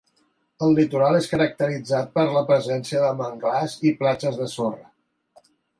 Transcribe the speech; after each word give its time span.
El 0.67 0.71
litoral 0.79 1.17
és 1.17 1.27
caracteritzat 1.33 2.09
per 2.17 2.25
la 2.39 2.43
presència 2.49 3.05
de 3.07 3.13
manglars 3.23 3.79
i 3.91 3.97
platges 4.03 4.45
de 4.45 4.53
sorra. 4.59 5.51